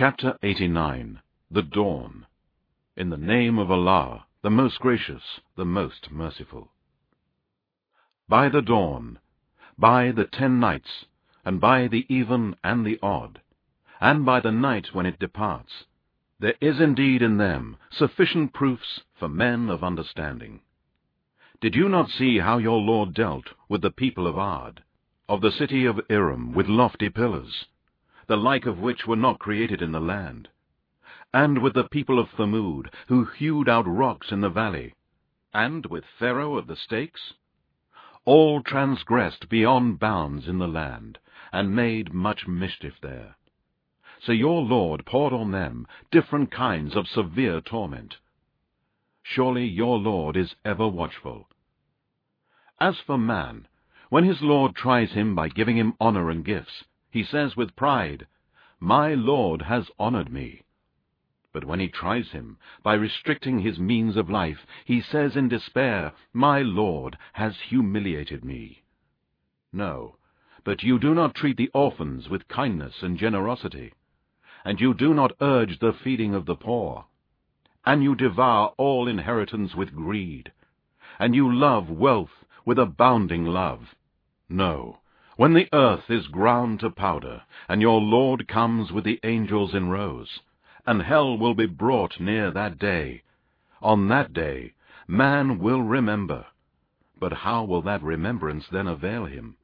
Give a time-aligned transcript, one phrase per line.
[0.00, 1.20] Chapter 89
[1.50, 2.24] The Dawn
[2.96, 6.72] In the name of Allah, the most gracious, the most merciful.
[8.26, 9.18] By the dawn,
[9.76, 11.04] by the ten nights,
[11.44, 13.42] and by the even and the odd,
[14.00, 15.84] and by the night when it departs,
[16.38, 20.62] there is indeed in them sufficient proofs for men of understanding.
[21.60, 24.82] Did you not see how your Lord dealt with the people of Ad,
[25.28, 27.66] of the city of Iram with lofty pillars,
[28.30, 30.48] the like of which were not created in the land,
[31.34, 34.94] and with the people of Thamud, who hewed out rocks in the valley,
[35.52, 37.34] and with Pharaoh of the stakes?
[38.24, 41.18] All transgressed beyond bounds in the land,
[41.52, 43.34] and made much mischief there.
[44.20, 48.18] So your Lord poured on them different kinds of severe torment.
[49.24, 51.48] Surely your Lord is ever watchful.
[52.78, 53.66] As for man,
[54.08, 58.26] when his Lord tries him by giving him honor and gifts, he says with pride,
[58.78, 60.62] My Lord has honored me.
[61.52, 66.12] But when he tries him by restricting his means of life, he says in despair,
[66.32, 68.84] My Lord has humiliated me.
[69.72, 70.16] No,
[70.62, 73.92] but you do not treat the orphans with kindness and generosity,
[74.64, 77.06] and you do not urge the feeding of the poor,
[77.84, 80.52] and you devour all inheritance with greed,
[81.18, 83.94] and you love wealth with abounding love.
[84.48, 85.00] No,
[85.40, 89.88] when the earth is ground to powder, and your Lord comes with the angels in
[89.88, 90.40] rows,
[90.86, 93.22] and hell will be brought near that day,
[93.80, 94.74] on that day
[95.08, 96.44] man will remember.
[97.18, 99.56] But how will that remembrance then avail him?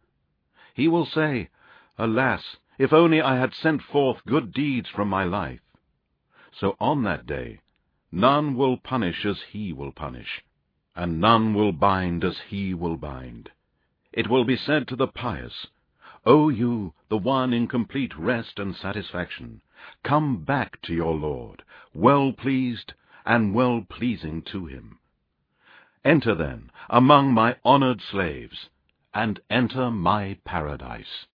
[0.73, 1.51] He will say,
[1.99, 5.61] Alas, if only I had sent forth good deeds from my life.
[6.59, 7.61] So on that day
[8.11, 10.43] none will punish as he will punish,
[10.95, 13.51] and none will bind as he will bind.
[14.13, 15.67] It will be said to the pious,
[16.25, 19.63] O you, the one in complete rest and satisfaction,
[20.05, 22.93] come back to your Lord, well pleased
[23.25, 25.01] and well pleasing to him.
[26.05, 28.69] Enter then among my honored slaves,
[29.13, 31.27] and enter my paradise.